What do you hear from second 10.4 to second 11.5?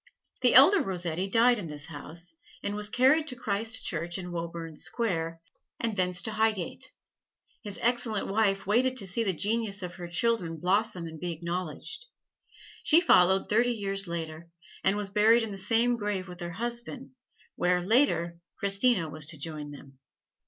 blossom and be